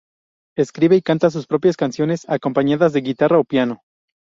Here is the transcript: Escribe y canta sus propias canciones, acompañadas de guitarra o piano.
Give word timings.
Escribe 0.57 0.95
y 0.95 1.03
canta 1.03 1.29
sus 1.29 1.45
propias 1.45 1.77
canciones, 1.77 2.27
acompañadas 2.27 2.91
de 2.91 3.01
guitarra 3.01 3.37
o 3.37 3.43
piano. 3.43 3.83